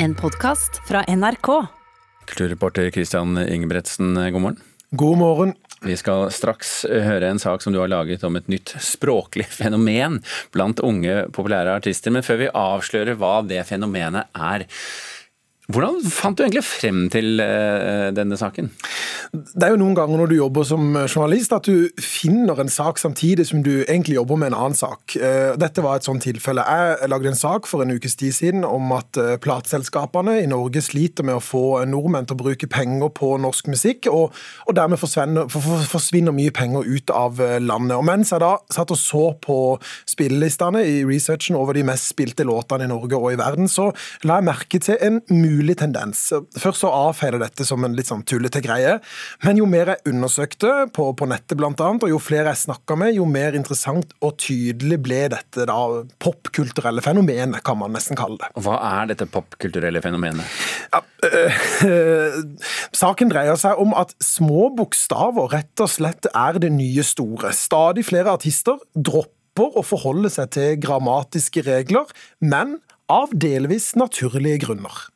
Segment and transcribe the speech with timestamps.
[0.00, 1.66] En podkast fra NRK.
[2.24, 4.60] Kulturreporter Christian Ingebretsen, god morgen.
[4.90, 5.54] God morgen.
[5.82, 10.20] Vi skal straks høre en sak som du har laget om et nytt språklig fenomen
[10.54, 12.14] blant unge populære artister.
[12.14, 14.68] Men før vi avslører hva det fenomenet er,
[15.68, 18.70] hvordan fant du egentlig frem til eh, denne saken?
[19.36, 22.96] Det er jo noen ganger når du jobber som journalist at du finner en sak
[22.96, 25.12] samtidig som du egentlig jobber med en annen sak.
[25.20, 26.64] Eh, dette var et sånt tilfelle.
[26.64, 30.80] Jeg lagde en sak for en ukes tid siden om at eh, plateselskapene i Norge
[30.86, 34.32] sliter med å få nordmenn til å bruke penger på norsk musikk, og,
[34.64, 37.98] og dermed forsvinner, forsvinner, mye penger ut av landet.
[37.98, 39.58] Og Mens jeg da satt og så på
[40.08, 43.90] spillelistene i researchen over de mest spilte låtene i Norge og i verden, så
[44.24, 46.28] la jeg merke til en mulighet mulig tendens.
[46.58, 48.98] Først så avfeide dette som en litt sånn tullete greie,
[49.44, 52.98] men jo mer jeg undersøkte på, på nettet blant annet, og jo flere jeg snakka
[52.98, 55.78] med, jo mer interessant og tydelig ble dette da
[56.22, 58.50] popkulturelle fenomenet, kan man nesten kalle det.
[58.64, 60.58] Hva er dette popkulturelle fenomenet?
[60.92, 62.38] Ja, øh, øh,
[63.02, 67.52] saken dreier seg om at små bokstaver rett og slett er det nye store.
[67.56, 72.06] Stadig flere artister dropper å forholde seg til grammatiske regler,
[72.40, 75.08] men av delvis naturlige grunner.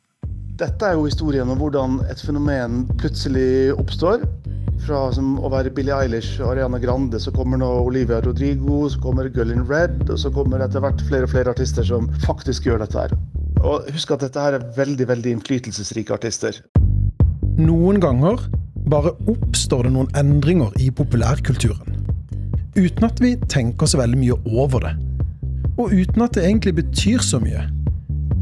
[0.53, 4.21] Dette er jo historien om hvordan et fenomen plutselig oppstår.
[4.83, 8.99] Fra som, å være Billie Eilish og Ariana Grande, så kommer nå Olivia Rodrigo, så
[9.01, 12.67] kommer Girl in Red, og så kommer etter hvert flere og flere artister som faktisk
[12.67, 13.15] gjør dette her.
[13.63, 16.59] Og husk at dette her er veldig, veldig innflytelsesrike artister.
[17.57, 18.45] Noen ganger
[18.91, 21.97] bare oppstår det noen endringer i populærkulturen.
[22.77, 24.93] Uten at vi tenker så veldig mye over det.
[25.79, 27.65] Og uten at det egentlig betyr så mye.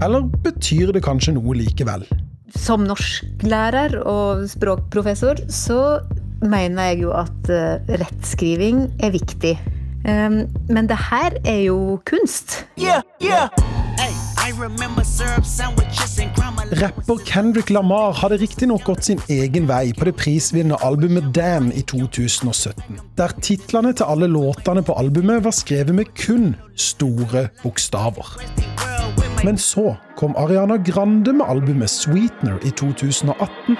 [0.01, 2.05] Eller betyr det kanskje noe likevel?
[2.57, 6.01] Som norsklærer og språkprofessor så
[6.41, 9.55] mener jeg jo at uh, rettskriving er viktig.
[10.01, 12.65] Um, men det her er jo kunst.
[12.81, 13.47] Yeah, yeah.
[16.81, 21.83] Rapper Kendrick Lamar hadde riktignok gått sin egen vei på det prisvinnende albumet Damn i
[21.87, 28.35] 2017, der titlene til alle låtene på albumet var skrevet med kun store bokstaver.
[29.43, 33.77] Men så kom Ariana Grande med albumet 'Sweetener' i 2018.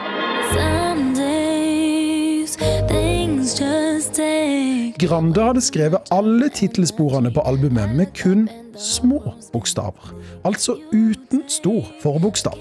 [5.00, 10.14] Grande hadde skrevet alle tittelsporene på albumet med kun små bokstaver.
[10.46, 12.58] Altså uten stor forbokstav.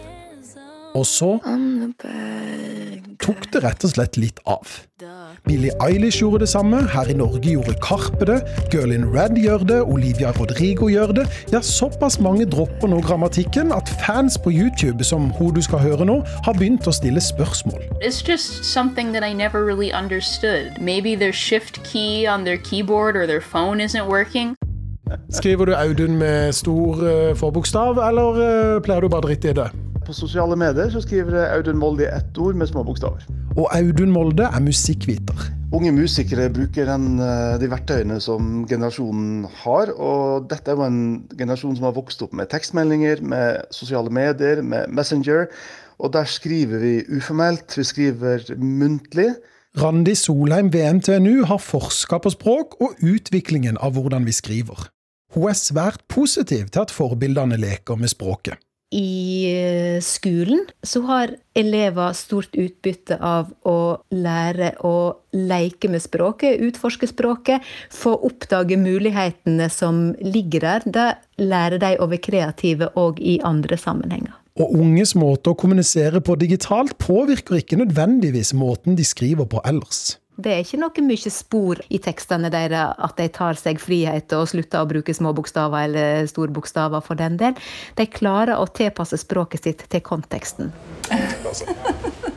[0.95, 1.37] Og så
[3.21, 4.67] tok det rett og slett litt av.
[5.47, 8.39] Billie Eilish gjorde det samme, her i Norge gjorde Karpe det,
[8.73, 11.27] Girl in Red gjør det, Olivia Rodrigo gjør det.
[11.55, 16.07] Ja, såpass mange dropper nå grammatikken at fans på YouTube, som hun du skal høre
[16.09, 17.81] nå, har begynt å stille spørsmål.
[18.03, 20.81] It's just something that I never really understood.
[20.81, 24.57] Maybe their shift key on their keyboard or their phone isn't working.
[25.31, 28.43] Skriver du Audun med stor uh, forbokstav, eller
[28.77, 29.71] uh, pleier du bare å drite i det?
[30.07, 33.25] På sosiale medier så skriver Audun Molde i ett ord med små bokstaver.
[33.57, 35.51] Og Audun Molde er musikkviter.
[35.73, 39.93] Unge musikere bruker den, eh, de verktøyene som generasjonen har.
[39.95, 44.63] Og dette er jo en generasjon som har vokst opp med tekstmeldinger, med sosiale medier,
[44.63, 45.47] med Messenger.
[46.01, 49.35] Og der skriver vi uformelt, vi skriver muntlig.
[49.79, 54.89] Randi Solheim ved NTNU har forska på språk og utviklingen av hvordan vi skriver.
[55.35, 58.59] Hun er svært positiv til at forbildene leker med språket
[58.91, 64.95] i eh, skolen så har elever stort utbytte av å lære å
[65.37, 67.63] leke med språket, utforske språket,
[67.95, 70.87] få oppdage mulighetene som ligger der.
[70.87, 71.07] Da
[71.39, 74.35] lærer de være kreative òg i andre sammenhenger.
[74.61, 80.19] Og unges måte å kommunisere på digitalt påvirker ikke nødvendigvis måten de skriver på ellers.
[80.41, 84.49] Det er ikke noe mye spor i tekstene deres at de tar seg frihet og
[84.49, 87.59] slutter å bruke små bokstaver eller store bokstaver for den del.
[87.99, 90.73] De klarer å tilpasse språket sitt til konteksten.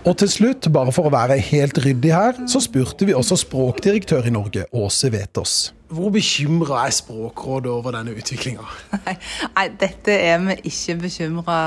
[0.04, 4.28] Og til slutt, bare for å være helt ryddig her, så spurte vi også språkdirektør
[4.28, 5.54] i Norge, Åse Vetås.
[5.94, 8.64] Hvor bekymra er Språkrådet over denne utviklinga?
[9.04, 11.58] Nei, dette er vi ikke bekymra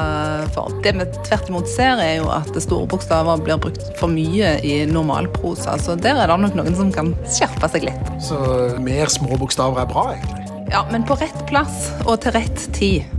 [0.55, 0.75] for.
[0.83, 4.81] Det vi tvert imot ser, er jo at store bokstaver blir brukt for mye i
[4.91, 5.77] normalprosa.
[5.83, 8.11] Så der er det nok noen som kan skjerpe seg litt.
[8.25, 8.41] Så
[8.83, 10.43] mer små bokstaver er bra, egentlig?
[10.73, 13.07] Ja, men på rett plass og til rett tid.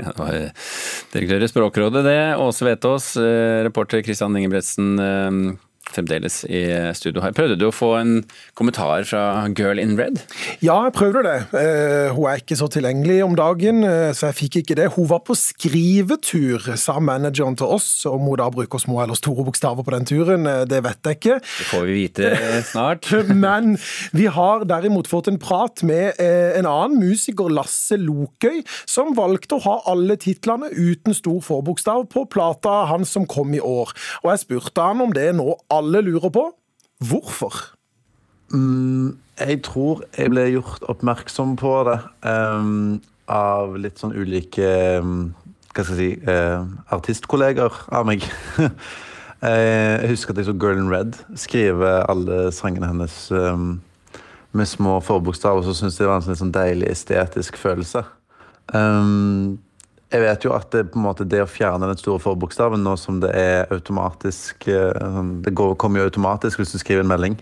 [0.00, 0.36] Ja, det var
[1.12, 2.20] direktør i Språkrådet, det.
[2.40, 4.96] Åse Vetås, eh, reporter Kristian Ingebretsen.
[5.94, 6.64] Fremdeles i
[6.96, 7.34] studio her.
[7.36, 8.16] Prøvde du å få en
[8.58, 10.18] kommentar fra Girl in Red?
[10.64, 11.36] Ja, jeg prøvde det.
[11.56, 14.88] Eh, hun er ikke så tilgjengelig om dagen, eh, så jeg fikk ikke det.
[14.96, 17.88] Hun var på skrivetur, sa manageren til oss.
[18.08, 21.20] Om hun da bruker små eller store bokstaver på den turen, eh, det vet jeg
[21.20, 21.38] ikke.
[21.40, 22.32] Det får vi vite
[22.70, 23.10] snart.
[23.46, 23.76] Men
[24.16, 29.64] vi har derimot fått en prat med en annen musiker, Lasse Lokøy, som valgte å
[29.66, 33.92] ha alle titlene uten stor forbokstav på plata hans som kom i år.
[34.24, 36.44] Og jeg spurte han om det nå alle lurer på.
[37.04, 37.54] Hvorfor?
[38.54, 44.68] Mm, jeg tror jeg ble gjort oppmerksom på det um, av litt sånn ulike
[45.02, 45.34] um,
[45.74, 46.62] hva skal jeg si uh,
[46.94, 48.24] artistkolleger av meg.
[49.42, 53.74] jeg husker at jeg så Girl in Red skrive alle sangene hennes um,
[54.56, 58.06] med små forbokstaver, så syntes jeg det var en sånn deilig estetisk følelse.
[58.72, 59.58] Um,
[60.12, 62.94] jeg vet jo at det, på en måte, det å fjerne den store forbokstaven, nå
[63.00, 67.10] som det er automatisk eh, sånn, Det går, kommer jo automatisk hvis du skriver en
[67.10, 67.40] melding.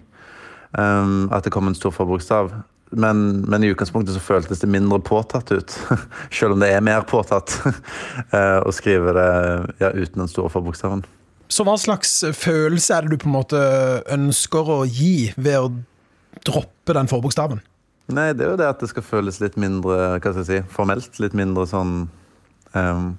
[0.73, 2.55] Um, at det kommer en stor forbokstav.
[2.95, 5.77] Men, men, i utgangspunktet så føltes det mindre påtatt ut.
[6.35, 7.53] Selv om det er mer påtatt
[8.37, 9.29] eh, å skrive det
[9.83, 11.05] ja, uten den store forbokstaven.
[11.53, 13.61] Så hva slags følelse er det du på en måte
[14.15, 15.71] ønsker å gi ved å
[16.49, 17.61] droppe den forbokstaven?
[18.15, 20.61] Nei, det er jo det at det skal føles litt mindre hva skal jeg si,
[20.73, 21.21] formelt.
[21.21, 22.07] Litt mindre sånn
[22.75, 23.13] um,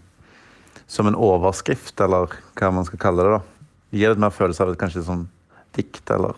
[0.87, 3.37] som en overskrift, eller hva man skal kalle det.
[3.39, 3.71] da.
[3.95, 5.25] Gir litt mer følelse av et kanskje sånn
[5.75, 6.37] dikt, eller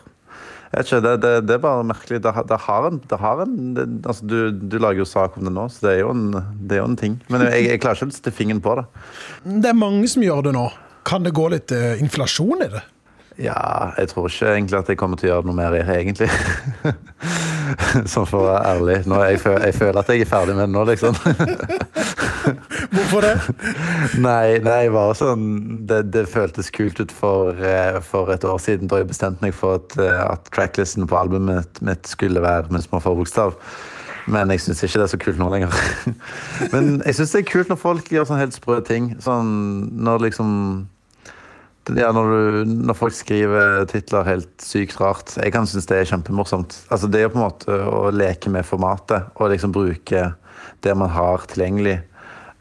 [0.68, 2.18] jeg vet ikke, det, det, det er bare merkelig.
[2.26, 3.54] Det, det har en, det har en
[4.04, 6.26] altså du, du, lager jo sak om det nå, så det er jo en,
[6.68, 7.16] er jo en ting.
[7.32, 8.84] Men jeg, jeg, klarer ikke å sette fingeren på det.
[9.64, 10.66] Det er mange som gjør det nå.
[11.08, 12.84] Kan det gå litt uh, inflasjon i det?
[13.40, 15.98] Ja, jeg tror ikke egentlig at jeg kommer til å gjøre noe mer i det,
[16.02, 16.28] egentlig.
[18.12, 19.00] sånn for å være ærlig.
[19.08, 21.16] Nå, jeg, føler, jeg, føler, at jeg er ferdig med det nå, liksom.
[22.94, 23.36] Hvorfor det?
[24.28, 25.46] Nei, nei sånn
[25.88, 29.56] det, det, føltes kult ut for, eh, for, et år siden da jeg bestemte meg
[29.58, 33.56] for at, eh, at tracklisten på albumet mitt skulle være med små forbokstav.
[34.28, 35.80] Men jeg syns ikke det er så kult nå lenger.
[36.74, 39.14] Men jeg syns det er kult når folk gjør sånn helt sprø ting.
[39.24, 39.52] Sånn
[40.04, 40.52] når liksom
[41.96, 45.32] ja, når, du, når, folk skriver titler helt sykt rart.
[45.40, 46.76] Jeg kan synes det er kjempemorsomt.
[46.92, 50.26] Altså, det er jo på en måte å leke med formatet og liksom bruke
[50.84, 52.02] det man har tilgjengelig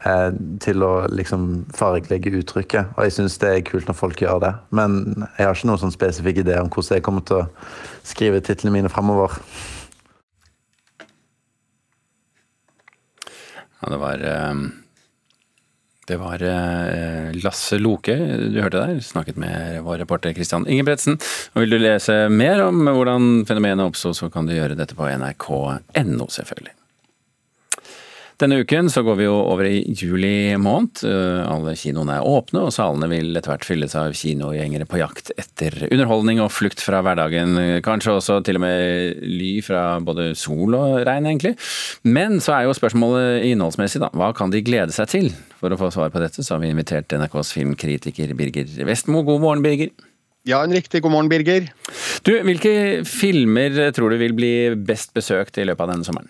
[0.05, 0.29] eh,
[0.63, 1.47] til å liksom
[1.77, 2.93] fargelegge uttrykket.
[2.97, 4.53] Og jeg syns det er kult når folk gjør det.
[4.69, 4.99] Men
[5.37, 7.47] jeg har ikke noen sånn spesifikk idé om hvordan jeg kommer til å
[8.07, 9.39] skrive titlene mine framover.
[13.77, 14.67] Ja, det var um
[16.07, 21.19] det var eh, Lasse Loke du hørte der, snakket med vår reporter Christian Ingebretsen.
[21.51, 25.09] Og vil du lese mer om hvordan fenomenet oppsto, så kan du gjøre dette på
[25.11, 26.76] nrk.no, selvfølgelig.
[28.37, 30.99] Denne uken så går vi jo over i juli måned.
[31.09, 35.31] Eh, alle kinoene er åpne, og salene vil etter hvert fylles av kinogjengere på jakt
[35.41, 37.57] etter underholdning og flukt fra hverdagen.
[37.85, 41.55] Kanskje også til og med ly fra både sol og regn, egentlig.
[42.05, 44.11] Men så er jo spørsmålet innholdsmessig, da.
[44.13, 45.31] Hva kan de glede seg til?
[45.57, 49.25] For å få svar på dette, så har vi invitert NRKs filmkritiker Birger Vestmo.
[49.25, 49.89] God morgen, Birger.
[50.47, 51.71] Ja, en riktig god morgen, Birger.
[52.21, 56.29] Du, Hvilke filmer tror du vil bli best besøkt i løpet av denne sommeren?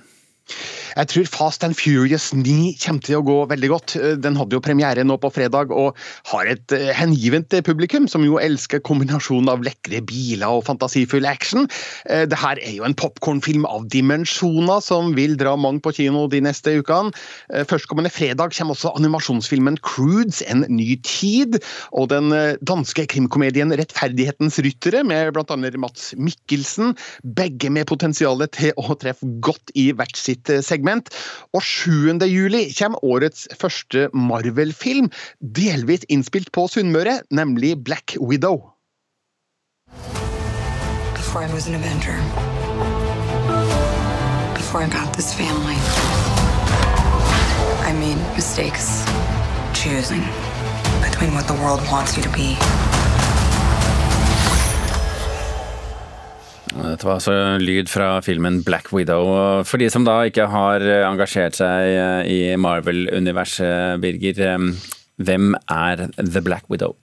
[0.98, 3.94] Jeg tror Fast and Furious 9 kommer til å gå veldig godt.
[4.00, 5.98] Eh, den hadde jo premiere nå på fredag og
[6.32, 11.68] har et eh, hengivent publikum, som jo elsker kombinasjonen av lekre biler og fantasifull action.
[12.10, 16.26] Eh, det her er jo en popkornfilm av dimensjoner som vil dra mange på kino
[16.32, 17.14] de neste ukene.
[17.70, 21.60] Førstkommende fredag kommer også animasjonsfilmen Crudes, en ny tid,
[21.94, 22.34] og den
[22.66, 25.58] danske krimkomedien Rettferdighetens ryttere, med bl.a.
[25.78, 26.96] Mats Mikkelsen,
[27.38, 31.10] begge med potensial til å treffe godt i hvert sitt segment segment.
[31.54, 32.20] Og 7.
[32.28, 35.12] juli kommer årets første Marvel-film,
[35.42, 38.74] delvis innspilt på Sunnmøre, nemlig Black Widow.
[41.16, 42.18] Before I was an Avenger.
[44.56, 45.78] Before I got this family.
[47.88, 49.06] I made mistakes
[49.74, 50.24] choosing
[51.02, 52.58] between what the world wants you to be
[56.78, 59.64] Dette var altså lyd fra filmen Black Widow.
[59.68, 66.08] For de som da ikke har engasjert seg eh, i Marvel-universet, Birger, eh, hvem er
[66.22, 66.96] The Black Widow?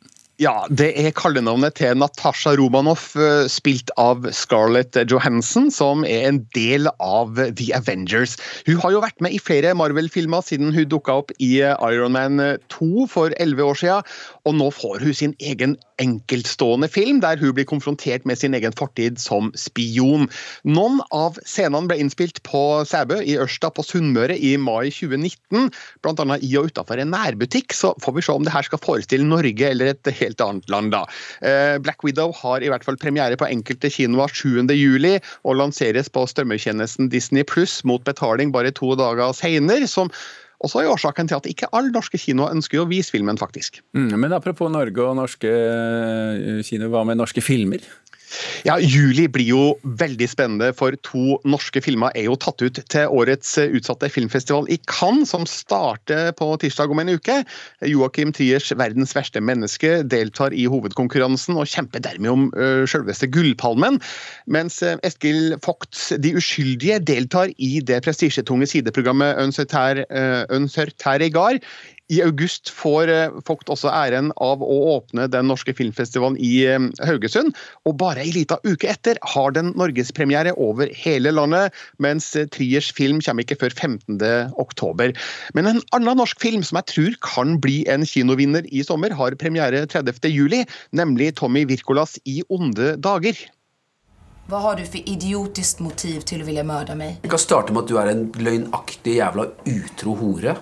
[0.43, 6.41] Ja, det er kallenavnet til Natasha Romanoff, eh, spilt av Scarlett Johansson, som er en
[6.57, 8.35] del av The Avengers.
[8.67, 12.43] Hun har jo vært med i flere Marvel-filmer siden hun dukka opp i Iron Man
[12.67, 14.03] 2 for elleve år siden,
[14.43, 18.75] og nå får hun sin egen enkeltstående film, der hun blir konfrontert med sin egen
[18.75, 20.27] fortid som spion.
[20.67, 25.71] Noen av scenene ble innspilt på Sæbø i Ørsta på Sunnmøre i mai 2019,
[26.03, 26.39] bl.a.
[26.43, 29.71] i og utafor en nærbutikk, så får vi se om det her skal forestille Norge
[29.71, 31.05] eller et annet land, da.
[31.43, 36.25] Eh, Black Widow har i hvert fall premiere på enkelte kinoer 7.7, og lanseres på
[36.27, 39.87] strømmetjenesten Disney pluss mot betaling bare to dager senere.
[39.89, 40.11] som
[40.65, 43.83] også er årsaken til at ikke alle norske kinoer ønsker å vise filmen, faktisk.
[43.97, 47.85] Mm, men apropos Norge og norske kino, kinoer, hva med norske filmer?
[48.65, 49.63] Ja, Juli blir jo
[50.01, 54.79] veldig spennende, for to norske filmer er jo tatt ut til årets utsatte filmfestival i
[54.91, 57.41] Cannes, som starter på tirsdag om en uke.
[57.85, 64.01] Joakim Triers 'Verdens verste menneske' deltar i hovedkonkurransen og kjemper dermed om uh, selveste Gullpalmen.
[64.47, 71.63] Mens Eskil Vogts 'De uskyldige' deltar i det prestisjetunge sideprogrammet «Ønsert her i Regard
[72.13, 73.11] i august får
[73.49, 76.67] Vogt også æren av å åpne den norske filmfestivalen i
[77.05, 77.55] Haugesund.
[77.89, 83.23] Og bare ei lita uke etter har den norgespremiere over hele landet, mens Triers film
[83.25, 84.21] kommer ikke før 15.
[84.61, 85.15] oktober.
[85.57, 89.37] Men en annen norsk film som jeg tror kan bli en kinovinner i sommer, har
[89.41, 90.29] premiere 30.
[90.31, 93.39] juli, nemlig Tommy Wirkolas I onde dager.
[94.45, 97.17] Hva har du for idiotisk motiv til å ville mørde meg?
[97.25, 100.53] Vi kan starte med at du er en løgnaktig jævla utro hore.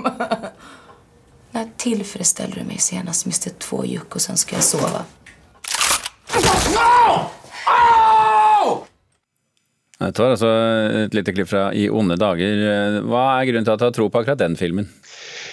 [1.54, 5.00] Når tilfredsstiller du meg senest mistet to jukk, og sen skal jeg sove?
[10.04, 10.50] Dette var altså
[11.06, 13.00] et lite klipp fra I onde dager.
[13.08, 14.90] Hva er grunnen til at du har tro på akkurat den filmen?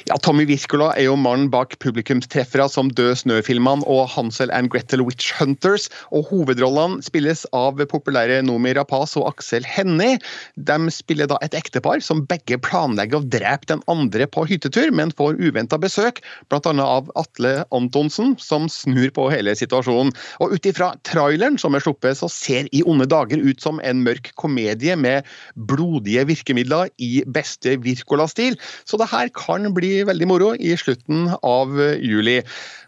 [0.10, 5.04] Ja, Tommy Wirkola er jo mannen bak publikumstreffere som Død snø-filmene og Hansel and Gretel
[5.06, 5.90] Witch Hunters.
[6.10, 10.18] og Hovedrollene spilles av populære Nomi Rapaz og Aksel Hennie.
[10.58, 15.14] De spiller da et ektepar som begge planlegger å drepe den andre på hyttetur, men
[15.14, 16.74] får uventa besøk, bl.a.
[16.82, 20.16] av Atle Antonsen, som snur på hele situasjonen.
[20.42, 24.02] Og Ut ifra traileren som er sluppet, så ser I onde dager ut som en
[24.02, 25.30] mørk komedie med
[25.70, 28.58] blodige virkemidler i beste Wirkola-stil,
[28.90, 32.40] så det her kan bli veldig moro i slutten av juli.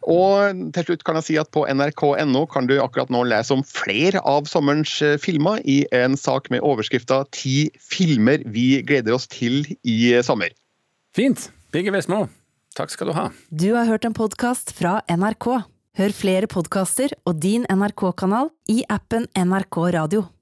[0.09, 3.63] Og til slutt kan jeg si at på nrk.no kan du akkurat nå lese om
[3.67, 9.63] flere av sommerens filmer i en sak med overskrifta 'Ti filmer vi gleder oss til
[9.83, 10.55] i sommer'.
[11.15, 11.51] Fint.
[11.73, 12.27] Birger Vestmo,
[12.77, 13.29] takk skal du ha.
[13.49, 15.63] Du har hørt en podkast fra NRK.
[15.97, 20.23] Hør flere podkaster og din NRK-kanal i appen NRK Radio.